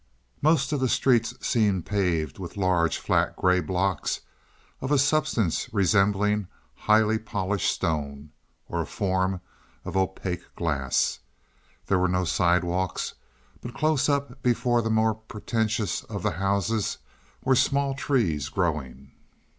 [0.41, 4.21] Most of the streets seemed paved with large, flat gray blocks
[4.81, 8.31] of a substance resembling highly polished stone,
[8.67, 9.41] or a form
[9.85, 11.19] of opaque glass.
[11.85, 13.13] There were no sidewalks,
[13.61, 16.97] but close up before the more pretentious of the houses,
[17.45, 19.11] were small trees growing.